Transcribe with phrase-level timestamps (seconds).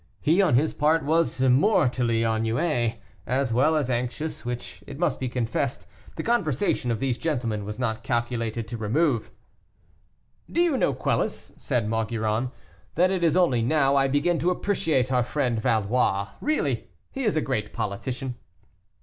[0.19, 2.95] He, on his part, was mortally ennuyé,
[3.27, 5.85] as well as anxious, which, it must be confessed,
[6.15, 9.29] the conversation of these gentlemen was not calculated to remove.
[10.51, 12.49] "Do you know, Quelus," said Maugiron,
[12.95, 17.35] "that it is only now I begin to appreciate our friend Valois; really he is
[17.35, 18.37] a great politician."